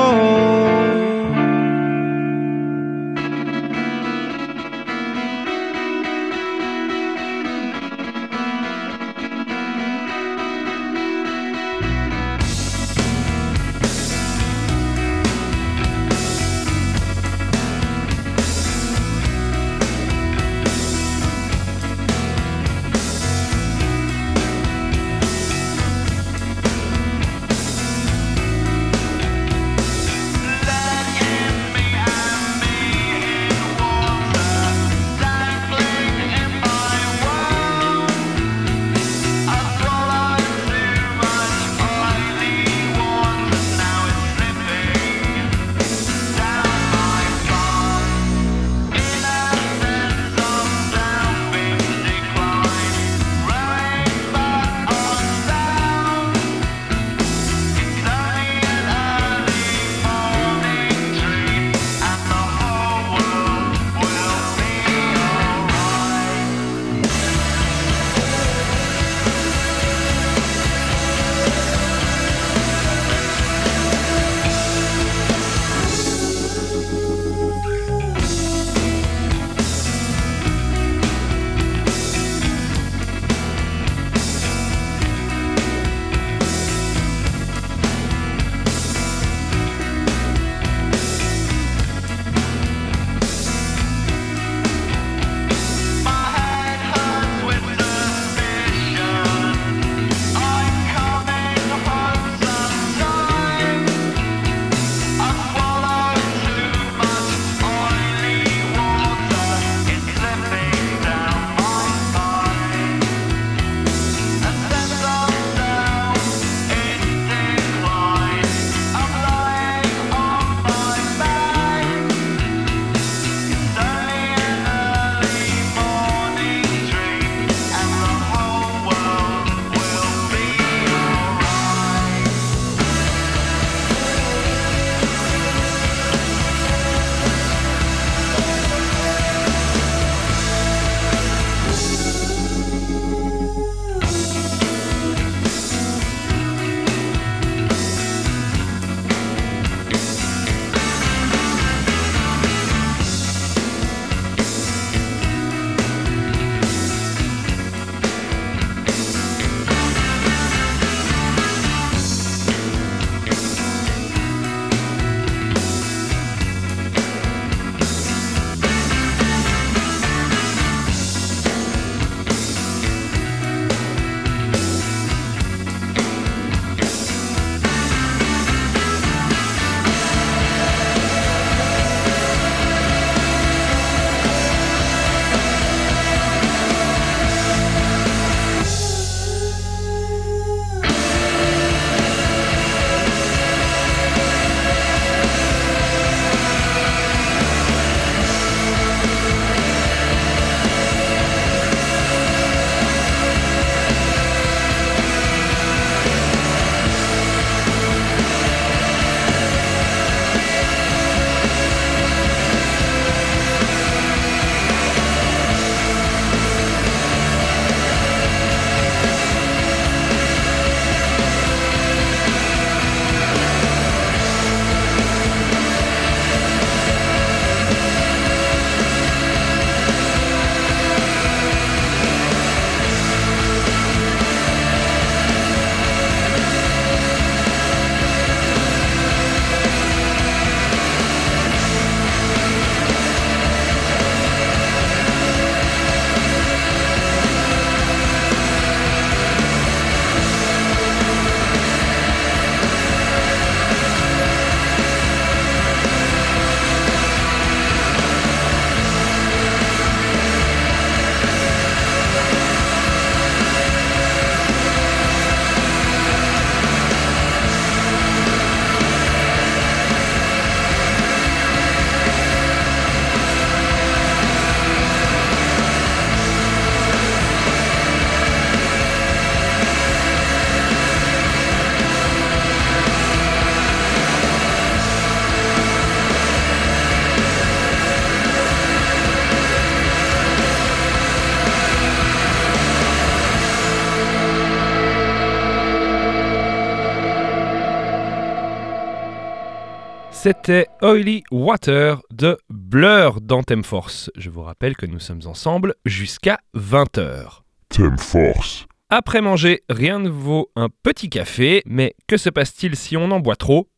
C'était 300.28 300.68
Oily 300.82 301.24
Water 301.32 302.02
de 302.12 302.38
Blur 302.50 303.22
dans 303.22 303.44
Thème 303.44 303.64
Force. 303.64 304.12
Je 304.18 304.30
vous 304.30 304.42
rappelle 304.42 304.76
que 304.76 304.86
nous 304.86 305.00
sommes 305.00 305.22
ensemble 305.26 305.76
jusqu'à 305.86 306.40
20h. 306.54 307.44
Thème 307.70 307.98
Force. 307.98 308.66
Après 308.90 309.22
manger, 309.22 309.62
rien 309.70 310.00
ne 310.00 310.10
vaut 310.10 310.52
un 310.58 310.68
petit 310.84 311.10
café, 311.10 311.64
mais 311.66 311.96
que 312.08 312.18
se 312.18 312.30
passe-t-il 312.30 312.76
si 312.76 312.98
on 312.98 313.10
en 313.12 313.22
boit 313.22 313.38
trop? 313.38 313.70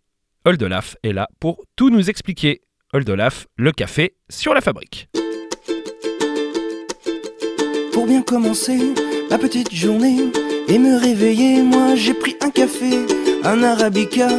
Oldelaf 0.44 0.96
est 1.04 1.14
là 1.14 1.28
pour 1.40 1.64
tout 1.76 1.92
nous 1.92 2.10
expliquer. 2.10 2.62
Oldelaf, 2.94 3.46
le 3.56 3.72
café 3.72 4.16
sur 4.28 4.56
la 4.56 4.62
fabrique. 4.62 5.08
Pour 7.94 8.08
bien 8.08 8.24
commencer 8.24 8.80
ma 9.30 9.38
petite 9.38 9.72
journée 9.72 10.18
et 10.68 10.80
me 10.80 11.00
réveiller, 11.00 11.62
moi 11.62 11.94
j'ai 11.94 12.16
pris 12.16 12.38
un 12.42 12.50
café, 12.50 13.06
un 13.44 13.62
arabica, 13.62 14.30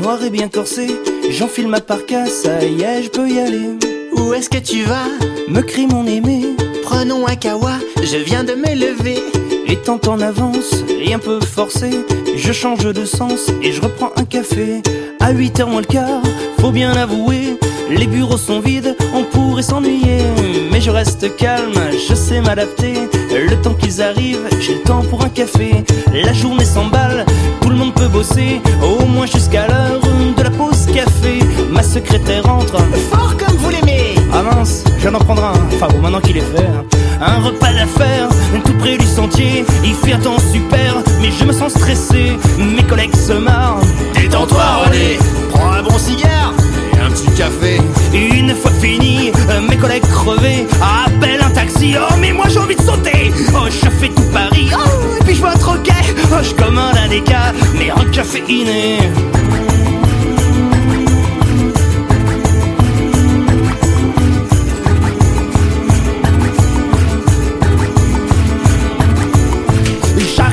noir 0.00 0.20
et 0.24 0.30
bien 0.30 0.48
corsé. 0.48 0.88
J'enfile 1.30 1.68
ma 1.68 1.80
parka, 1.80 2.26
ça 2.26 2.62
y 2.64 2.82
est, 2.82 3.04
je 3.04 3.08
peux 3.08 3.28
y 3.28 3.38
aller. 3.38 3.70
Où 4.16 4.34
est-ce 4.34 4.50
que 4.50 4.58
tu 4.58 4.82
vas? 4.82 5.06
Me 5.48 5.60
crie 5.62 5.86
mon 5.86 6.04
aimé, 6.04 6.44
Prenons 6.82 7.26
un 7.26 7.36
kawa, 7.36 7.74
je 8.02 8.16
viens 8.16 8.42
de 8.42 8.54
me 8.54 8.74
lever. 8.74 9.22
étant 9.68 10.00
en 10.08 10.20
avance 10.20 10.74
et 11.00 11.14
un 11.14 11.20
peu 11.20 11.38
forcé, 11.40 11.90
je 12.36 12.52
change 12.52 12.84
de 12.84 13.04
sens 13.04 13.48
et 13.62 13.70
je 13.70 13.80
reprends 13.80 14.10
un 14.16 14.24
café. 14.24 14.82
À 15.20 15.32
8h 15.32 15.66
moins 15.66 15.82
le 15.82 15.86
quart, 15.86 16.20
faut 16.58 16.72
bien 16.72 16.92
l'avouer, 16.92 17.56
les 17.88 18.08
bureaux 18.08 18.36
sont 18.36 18.58
vides, 18.58 18.96
on 19.14 19.22
pourrait 19.22 19.62
s'ennuyer. 19.62 20.22
Mais 20.72 20.80
je 20.80 20.90
reste 20.90 21.36
calme, 21.36 21.78
je 22.08 22.14
sais 22.14 22.40
m'adapter. 22.40 22.94
Le 23.30 23.54
temps 23.62 23.74
qu'ils 23.74 24.02
arrivent, 24.02 24.48
j'ai 24.60 24.74
le 24.74 24.80
temps 24.80 25.02
pour 25.08 25.24
un 25.24 25.28
café. 25.28 25.84
La 26.12 26.32
journée 26.32 26.64
s'emballe, 26.64 27.24
tout 27.60 27.68
le 27.68 27.76
monde 27.76 27.94
peut 27.94 28.08
bosser, 28.08 28.60
au 28.82 29.04
moins 29.06 29.26
jusqu'à 29.26 29.68
l'heure 29.68 30.00
café. 31.04 31.38
Ma 31.70 31.82
secrétaire 31.82 32.48
entre, 32.48 32.78
Fort 33.10 33.34
comme 33.38 33.56
vous 33.56 33.70
l'aimez. 33.70 34.14
ah 34.32 34.42
mince, 34.42 34.84
je 34.96 35.02
viens 35.02 35.12
d'en 35.12 35.18
prendre 35.18 35.44
un. 35.44 35.52
Enfin 35.74 35.88
bon, 35.88 35.98
maintenant 36.00 36.20
qu'il 36.20 36.36
est 36.36 36.40
fait. 36.54 36.66
hein. 36.66 36.84
Un 37.20 37.42
repas 37.42 37.72
d'affaires, 37.72 38.28
tout 38.64 38.72
près 38.78 38.96
du 38.96 39.06
sentier. 39.06 39.64
Il 39.84 39.94
fait 39.94 40.14
un 40.14 40.18
temps 40.18 40.38
super, 40.52 40.96
mais 41.20 41.30
je 41.30 41.44
me 41.44 41.52
sens 41.52 41.72
stressé. 41.72 42.32
Mes 42.58 42.82
collègues 42.82 43.14
se 43.16 43.32
marrent. 43.32 43.80
Détends-toi, 44.14 44.62
René. 44.86 45.18
Prends 45.50 45.72
un 45.72 45.82
bon 45.82 45.98
cigare 45.98 46.52
et 46.94 46.98
un 47.00 47.10
petit 47.10 47.30
café. 47.36 47.78
Une 48.12 48.54
fois 48.54 48.70
fini, 48.80 49.32
mes 49.68 49.76
collègues 49.76 50.06
crevés 50.08 50.66
appellent 51.06 51.42
un 51.44 51.50
taxi. 51.50 51.94
Oh, 51.98 52.14
mais 52.20 52.32
moi 52.32 52.46
j'ai 52.48 52.58
envie 52.58 52.76
de 52.76 52.82
sauter. 52.82 53.32
Oh, 53.54 53.66
je 53.68 53.88
fais 54.00 54.08
tout 54.08 54.28
Paris. 54.32 54.68
Oh, 54.74 55.16
et 55.20 55.24
puis 55.24 55.34
je 55.34 55.40
vois 55.40 55.50
un 55.52 55.58
troquet. 55.58 55.92
Oh, 56.32 56.42
je 56.42 56.54
commande 56.54 56.96
un 57.04 57.08
déca, 57.08 57.52
mais 57.78 57.90
un 57.90 58.04
café 58.10 58.42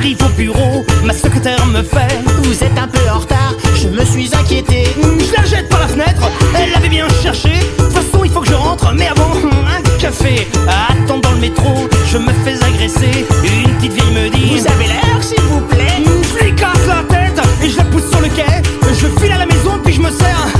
J'arrive 0.08 0.24
au 0.24 0.36
bureau, 0.36 0.86
ma 1.04 1.12
secrétaire 1.12 1.66
me 1.66 1.82
fait 1.82 2.18
Vous 2.42 2.64
êtes 2.64 2.78
un 2.78 2.88
peu 2.88 3.10
en 3.10 3.18
retard, 3.18 3.54
je 3.74 3.88
me 3.88 4.02
suis 4.06 4.34
inquiété. 4.34 4.84
Je 5.02 5.36
la 5.36 5.44
jette 5.44 5.68
par 5.68 5.80
la 5.80 5.88
fenêtre, 5.88 6.22
elle 6.54 6.70
l'avait 6.70 6.88
bien 6.88 7.06
cherché. 7.22 7.50
De 7.50 7.84
toute 7.84 7.92
façon, 7.92 8.24
il 8.24 8.30
faut 8.30 8.40
que 8.40 8.48
je 8.48 8.54
rentre, 8.54 8.90
mais 8.94 9.08
avant, 9.08 9.34
un 9.34 9.98
café. 9.98 10.48
Attends 10.66 11.18
dans 11.18 11.32
le 11.32 11.40
métro, 11.40 11.88
je 12.06 12.16
me 12.16 12.32
fais 12.42 12.54
agresser. 12.64 13.26
Une 13.44 13.74
petite 13.74 13.92
vieille 13.92 14.14
me 14.14 14.30
dit 14.30 14.58
Vous 14.58 14.66
avez 14.66 14.86
l'heure, 14.86 15.22
s'il 15.22 15.42
vous 15.42 15.60
plaît 15.60 16.02
Je 16.38 16.42
lui 16.42 16.54
casse 16.54 16.86
la 16.86 17.02
tête 17.02 17.40
et 17.62 17.68
je 17.68 17.76
la 17.76 17.84
pousse 17.84 18.08
sur 18.10 18.20
le 18.22 18.28
quai. 18.28 18.62
Je 18.90 19.20
file 19.20 19.32
à 19.32 19.38
la 19.38 19.46
maison, 19.46 19.78
puis 19.84 19.92
je 19.92 20.00
me 20.00 20.10
sers. 20.10 20.57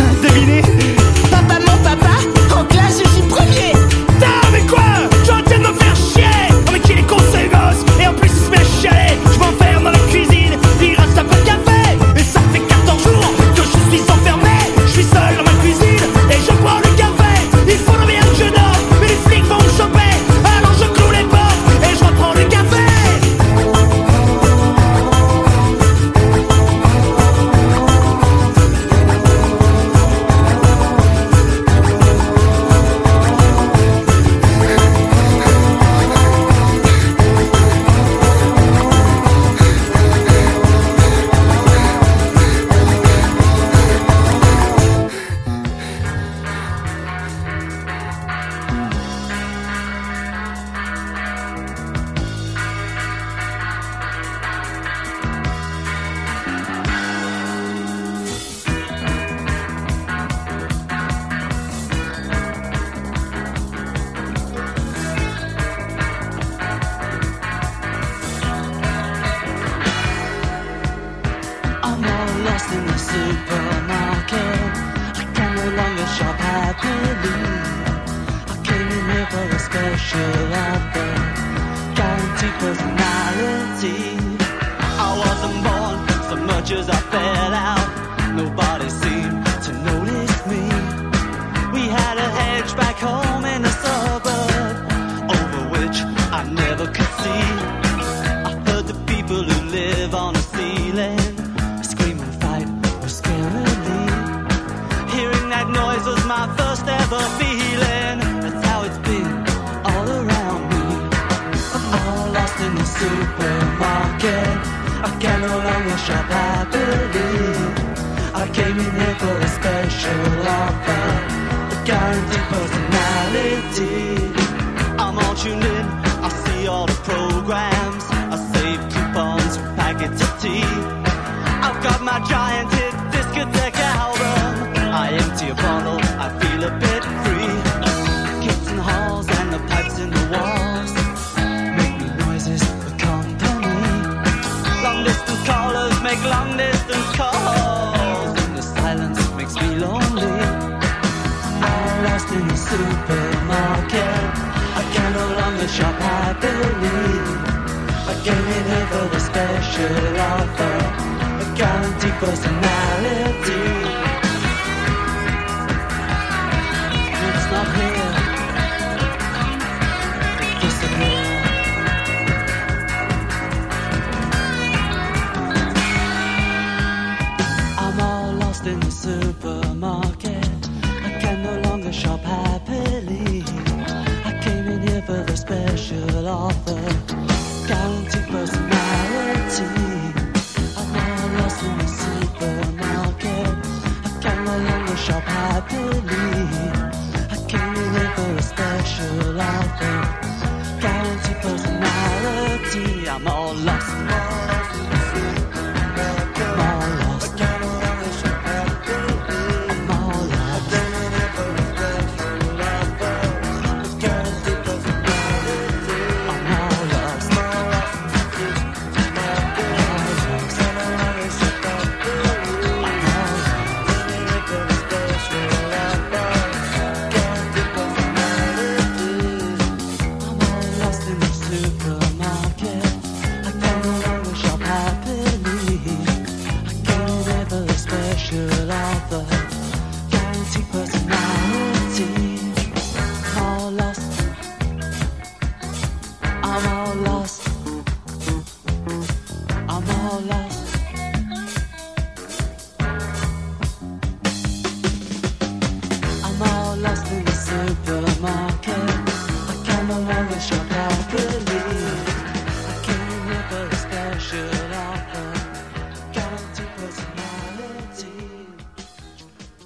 future. 159.79 160.08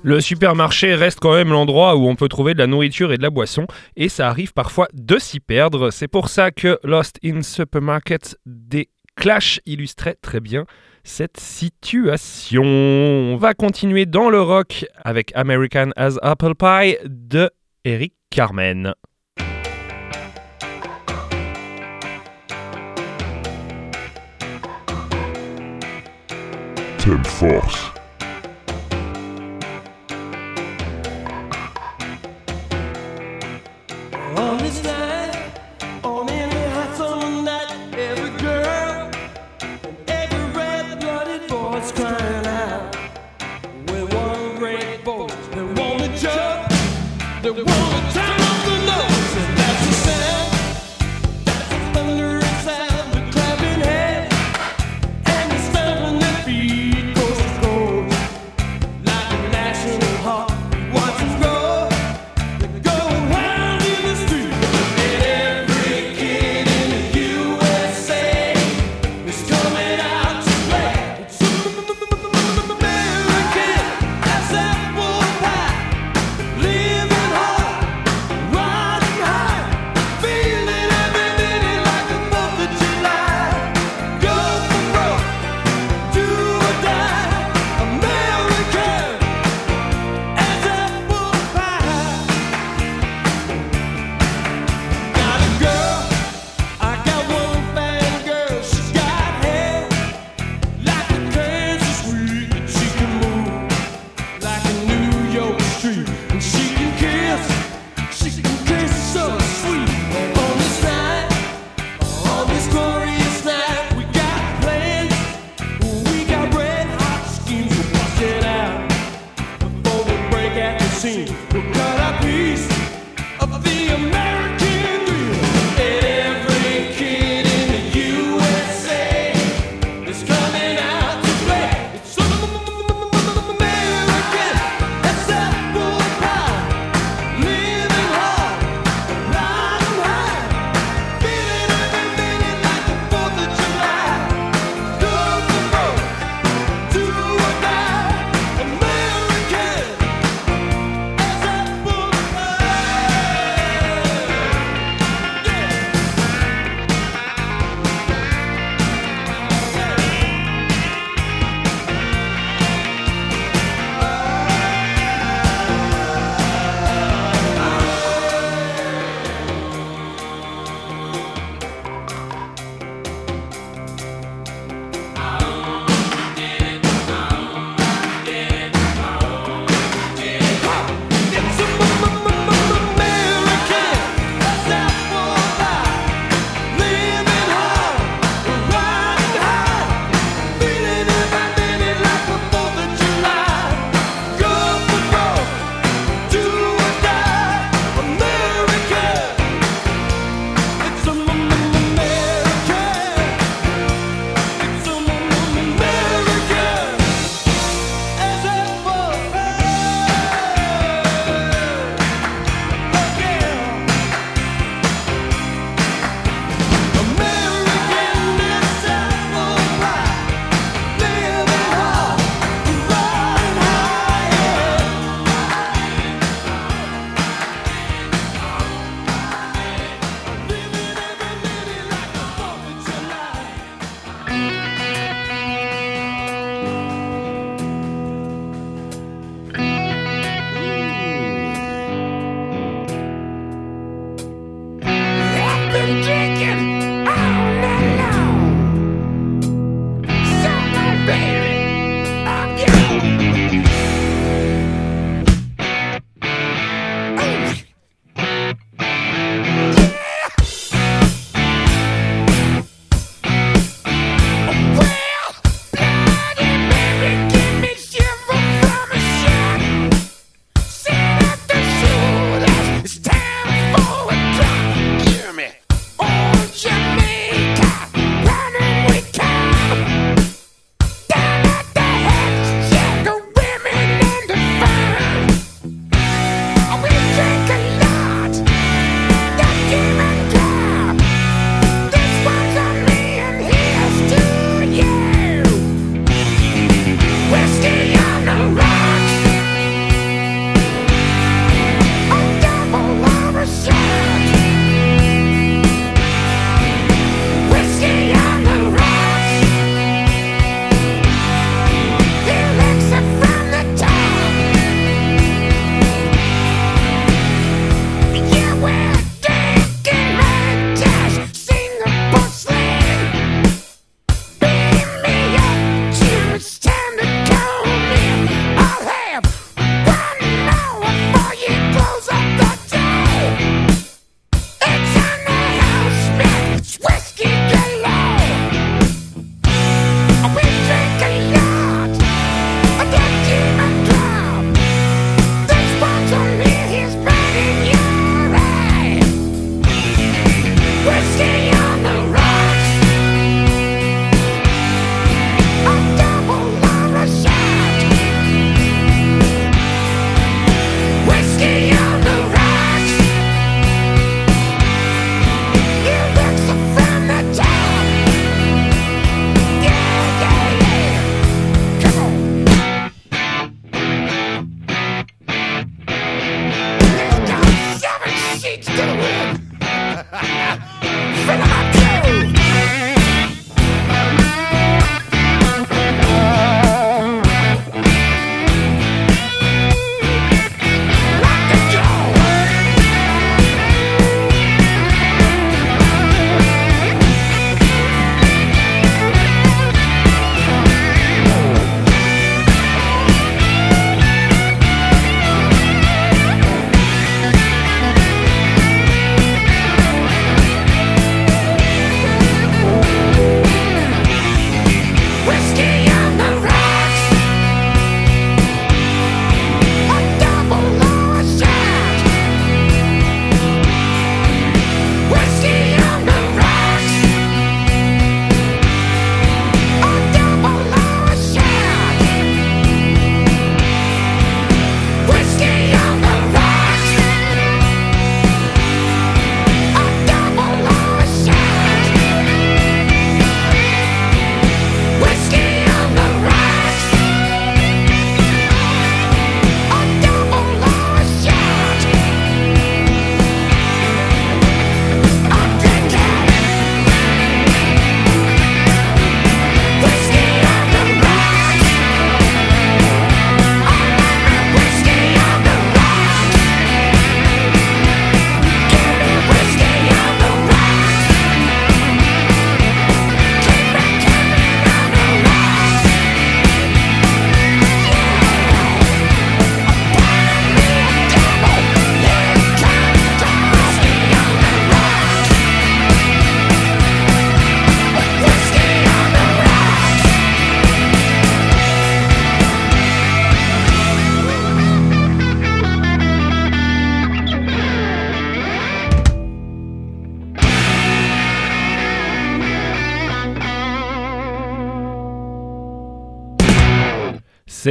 Le 0.05 0.21
supermarché 0.21 0.97
reste 0.97 1.21
quand 1.21 1.35
même 1.35 1.51
l'endroit 1.51 1.95
où 1.97 2.09
on 2.09 2.17
peut 2.17 2.29
trouver 2.29 2.55
de 2.55 2.59
la 2.59 2.67
nourriture 2.67 3.13
et 3.13 3.19
de 3.19 3.23
la 3.23 3.31
boisson, 3.31 3.67
et 3.95 4.09
ça 4.09 4.29
arrive 4.29 4.53
parfois 4.53 4.89
de 4.93 5.17
s'y 5.19 5.39
perdre. 5.39 5.91
C'est 5.91 6.09
pour 6.09 6.29
ça 6.29 6.51
que 6.51 6.79
Lost 6.83 7.19
in 7.25 7.43
Supermarket 7.43 8.37
des 8.45 8.89
Clash 9.15 9.61
illustrait 9.67 10.17
très 10.21 10.41
bien 10.41 10.65
cette 11.05 11.39
situation. 11.39 12.65
On 12.65 13.37
va 13.37 13.55
continuer 13.55 14.07
dans 14.07 14.31
le 14.31 14.41
rock 14.41 14.87
avec 15.05 15.31
American 15.35 15.91
as 15.97 16.19
Apple 16.23 16.55
Pie 16.55 16.97
de 17.05 17.51
Eric 17.85 18.15
Carmen. 18.31 18.95
do 47.55 47.61
it 47.67 47.82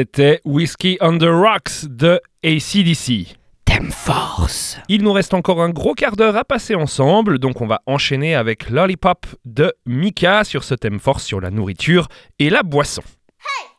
c'était 0.01 0.41
Whiskey 0.45 0.97
on 0.99 1.19
the 1.19 1.29
Rocks 1.29 1.85
de 1.85 2.19
ACDC. 2.43 3.37
Thème 3.65 3.91
force. 3.91 4.79
Il 4.89 5.03
nous 5.03 5.13
reste 5.13 5.35
encore 5.35 5.61
un 5.61 5.69
gros 5.69 5.93
quart 5.93 6.15
d'heure 6.15 6.35
à 6.37 6.43
passer 6.43 6.73
ensemble, 6.73 7.37
donc 7.37 7.61
on 7.61 7.67
va 7.67 7.83
enchaîner 7.85 8.33
avec 8.33 8.71
Lollipop 8.71 9.27
de 9.45 9.71
Mika 9.85 10.43
sur 10.43 10.63
ce 10.63 10.73
thème 10.73 10.99
force 10.99 11.23
sur 11.23 11.39
la 11.39 11.51
nourriture 11.51 12.07
et 12.39 12.49
la 12.49 12.63
boisson. 12.63 13.03
Hey 13.41 13.70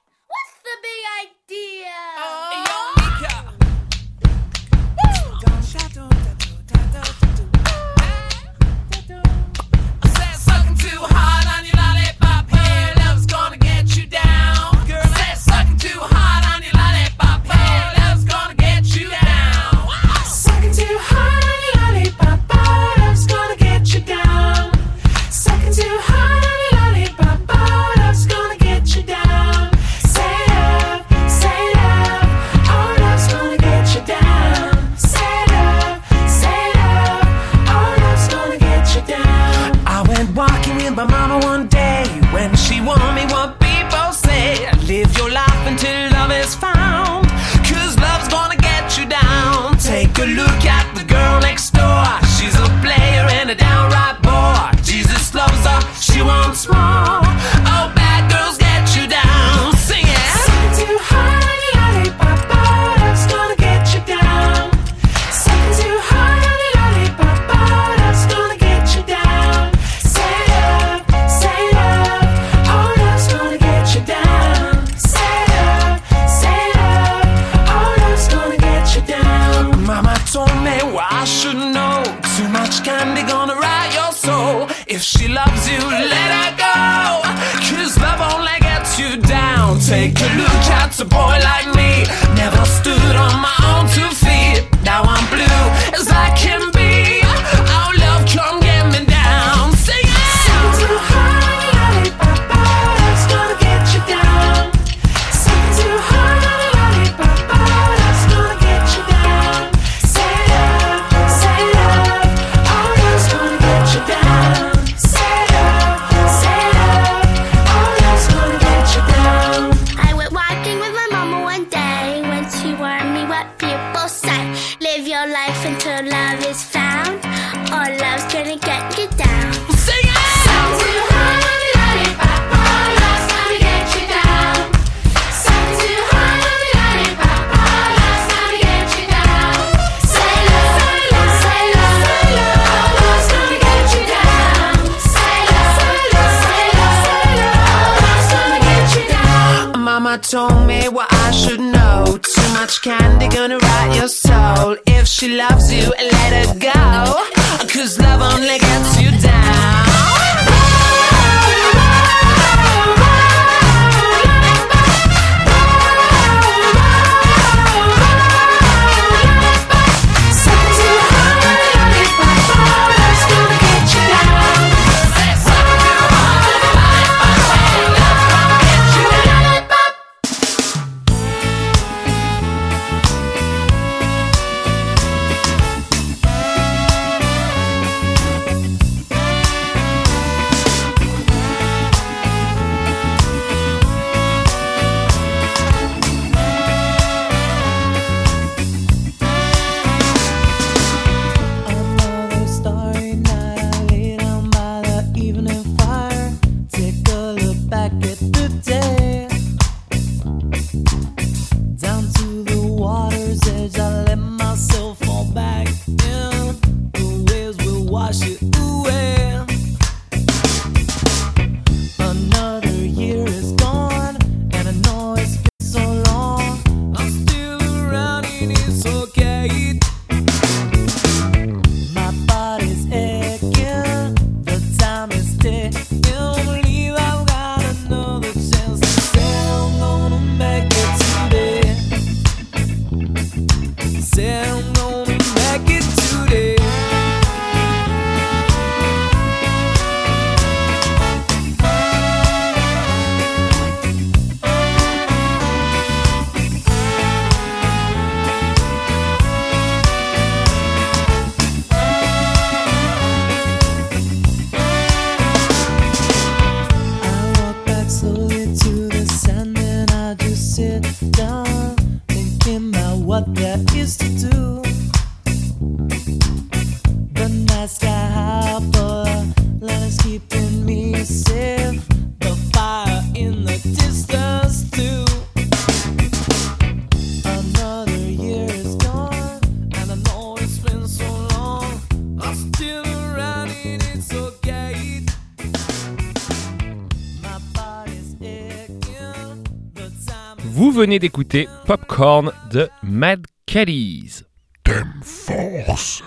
venez 300.93 300.99
d'écouter 300.99 301.49
Popcorn 301.65 302.33
de 302.51 302.69
Mad 302.83 303.27
Caddies. 303.47 304.25
Thème 304.63 304.93
force. 305.03 306.03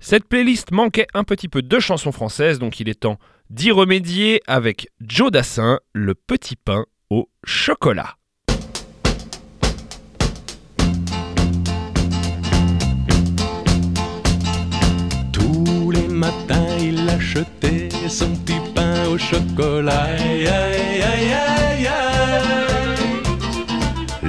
Cette 0.00 0.24
playlist 0.24 0.72
manquait 0.72 1.06
un 1.14 1.22
petit 1.22 1.46
peu 1.46 1.62
de 1.62 1.78
chansons 1.78 2.10
françaises, 2.10 2.58
donc 2.58 2.80
il 2.80 2.88
est 2.88 2.98
temps 2.98 3.20
d'y 3.48 3.70
remédier 3.70 4.40
avec 4.48 4.88
Joe 5.00 5.30
Dassin, 5.30 5.78
le 5.92 6.16
petit 6.16 6.56
pain 6.56 6.84
au 7.10 7.28
chocolat. 7.44 8.16
Tous 15.32 15.92
les 15.92 16.08
matins, 16.08 16.76
il 16.80 17.08
achetait 17.08 17.88
son 18.08 18.34
petit 18.38 18.58
pain 18.74 19.06
au 19.06 19.16
chocolat. 19.16 20.06
Aïe, 20.06 20.48
aïe, 20.48 21.02
aïe, 21.02 21.32
aïe, 21.32 21.86
aïe. 21.86 22.17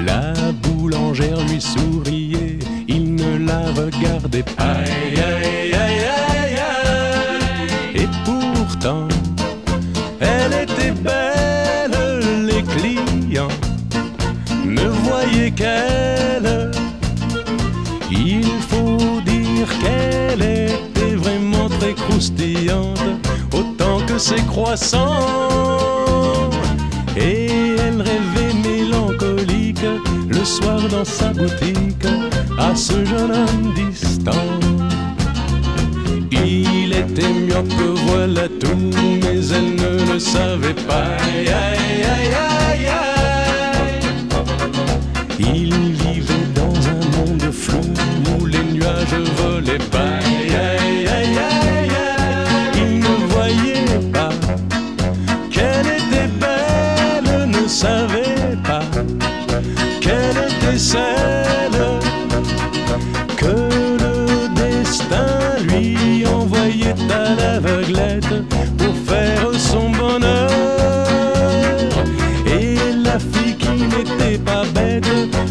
La 0.06 0.34
boulangère 0.64 1.40
lui 1.48 1.60
souriait, 1.60 2.60
il 2.88 3.16
ne 3.16 3.46
la 3.46 3.60
regardait 3.72 4.44
pas. 4.44 4.64
Aïe, 4.64 5.16
aïe, 5.16 5.74
aïe, 5.74 6.04
aïe, 6.34 6.58
aïe. 6.60 8.04
Et 8.04 8.08
pourtant, 8.26 9.08
elle 10.20 10.54
était 10.64 10.92
belle, 10.92 12.46
les 12.46 12.64
clients 12.64 13.56
ne 14.66 14.88
voyaient 14.88 15.52
qu'elle. 15.52 16.72
Il 18.12 18.46
faut 18.70 19.22
dire 19.26 19.68
qu'elle 19.82 20.42
était 20.42 21.16
vraiment 21.16 21.70
très 21.80 21.94
croustillante, 21.94 23.02
autant 23.54 24.00
que 24.08 24.18
ses 24.18 24.42
croissants. 24.44 25.99
Le 30.40 30.46
soir 30.46 30.80
dans 30.90 31.04
sa 31.04 31.34
boutique 31.34 32.08
à 32.58 32.74
ce 32.74 32.94
jeune 33.06 33.32
homme 33.32 33.74
distant. 33.76 34.48
Il 36.32 36.94
était 36.94 37.34
myope, 37.34 37.82
voilà 38.08 38.48
tout, 38.48 38.78
mais 39.22 39.44
elle 39.56 39.76
ne 39.76 40.14
le 40.14 40.20
savait 40.20 40.80
pas. 40.88 41.18
Aïe, 41.20 41.50
aïe, 41.50 42.04
aïe, 42.16 42.36
aïe, 42.72 42.88
aïe. 42.88 44.00
Il 45.40 45.74
vivait 46.04 46.50
dans 46.56 46.76
un 46.96 47.02
monde 47.18 47.52
flou 47.52 47.82
où 48.32 48.46
les 48.46 48.64
nuages 48.64 49.22
volaient 49.38 49.86
pas. 49.92 50.29
Que 63.38 63.46
le 63.46 64.48
destin 64.56 65.28
lui 65.68 66.26
envoyait 66.26 66.96
à 67.12 67.36
l'aveuglette 67.36 68.48
pour 68.78 68.96
faire 69.06 69.54
son 69.58 69.92
bonheur. 69.92 70.50
Et 72.48 72.76
la 73.04 73.20
fille 73.20 73.56
qui 73.56 73.84
n'était 73.84 74.40
pas 74.40 74.64
bête 74.74 75.06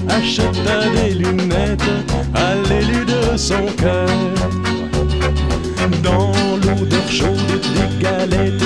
acheta 0.08 0.88
des 0.96 1.14
lunettes 1.14 1.92
à 2.34 2.54
l'élu 2.68 3.04
de 3.04 3.36
son 3.36 3.66
cœur. 3.76 4.08
Dans 6.02 6.32
l'odeur 6.64 7.08
chaude 7.08 7.60
des 7.74 8.02
galettes, 8.02 8.64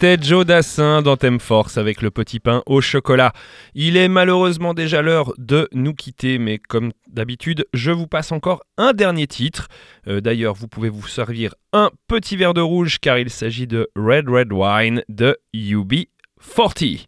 C'était 0.00 0.22
Joe 0.22 0.46
Dassin 0.46 1.02
dans 1.02 1.16
Thème 1.16 1.40
Force 1.40 1.76
avec 1.76 2.02
le 2.02 2.12
petit 2.12 2.38
pain 2.38 2.62
au 2.66 2.80
chocolat. 2.80 3.32
Il 3.74 3.96
est 3.96 4.06
malheureusement 4.06 4.72
déjà 4.72 5.02
l'heure 5.02 5.32
de 5.38 5.68
nous 5.72 5.92
quitter, 5.92 6.38
mais 6.38 6.58
comme 6.58 6.92
d'habitude, 7.08 7.66
je 7.74 7.90
vous 7.90 8.06
passe 8.06 8.30
encore 8.30 8.62
un 8.76 8.92
dernier 8.92 9.26
titre. 9.26 9.66
Euh, 10.06 10.20
D'ailleurs, 10.20 10.54
vous 10.54 10.68
pouvez 10.68 10.88
vous 10.88 11.08
servir 11.08 11.52
un 11.72 11.90
petit 12.06 12.36
verre 12.36 12.54
de 12.54 12.60
rouge 12.60 13.00
car 13.00 13.18
il 13.18 13.28
s'agit 13.28 13.66
de 13.66 13.90
Red 13.96 14.28
Red 14.28 14.52
Wine 14.52 15.02
de 15.08 15.36
UB40. 15.52 17.06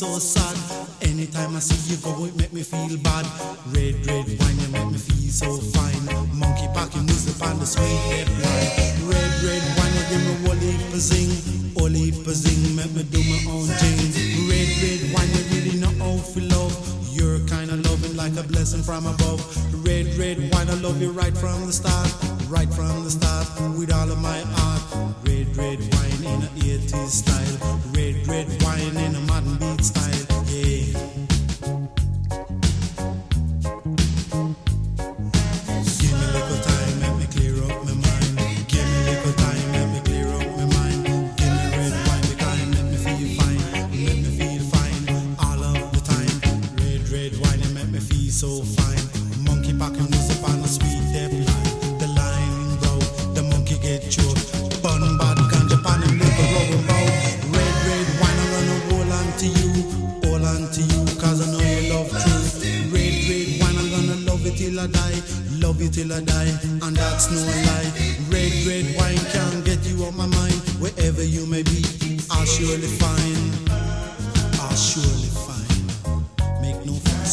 so 0.00 0.18
sad. 0.18 0.56
Anytime 1.02 1.56
I 1.56 1.58
see 1.58 1.92
you 1.92 2.00
go, 2.00 2.24
it 2.24 2.34
make 2.34 2.54
me 2.54 2.62
feel 2.62 2.96
bad. 3.04 3.19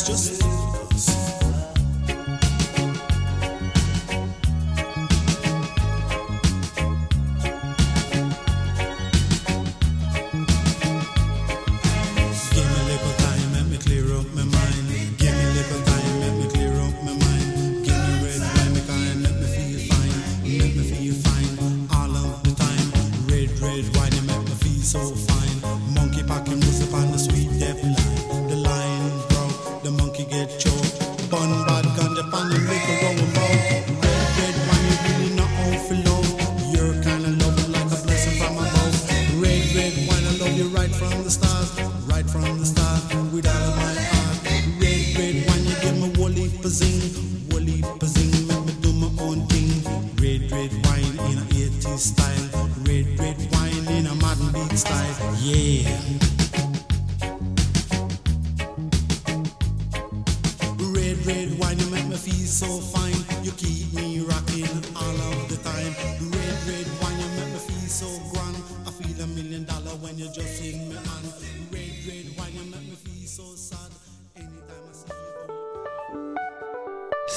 just. 0.03 1.26